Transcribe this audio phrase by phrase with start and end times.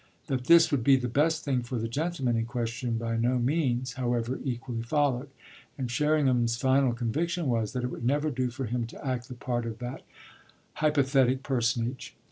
[0.25, 3.93] That this would be the best thing for the gentleman in question by no means,
[3.93, 5.29] however, equally followed,
[5.77, 9.35] and Sherringham's final conviction was that it would never do for him to act the
[9.35, 10.01] part of that
[10.73, 12.15] hypothetic personage.